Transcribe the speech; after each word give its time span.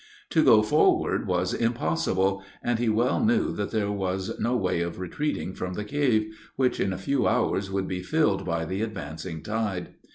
To 0.31 0.43
go 0.43 0.63
forward 0.63 1.27
was 1.27 1.53
impossible; 1.53 2.41
and 2.63 2.79
he 2.79 2.89
well 2.89 3.23
knew 3.23 3.53
that 3.53 3.69
there 3.69 3.91
was 3.91 4.39
no 4.39 4.57
way 4.57 4.81
of 4.81 4.99
retreating 4.99 5.53
from 5.53 5.75
the 5.75 5.85
cave, 5.85 6.35
which, 6.55 6.79
in 6.79 6.91
a 6.91 6.97
few 6.97 7.27
hours, 7.27 7.69
would 7.69 7.87
be 7.87 8.01
filled 8.01 8.43
by 8.43 8.65
the 8.65 8.81
advancing 8.81 9.43
tide. 9.43 9.89